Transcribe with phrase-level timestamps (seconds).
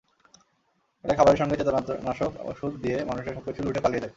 [1.05, 4.09] এরা খাবারের সঙ্গে চেতনানাশক ওষুধ দিয়ে মানুষের সবকিছু লুটে পালিয়ে যায়।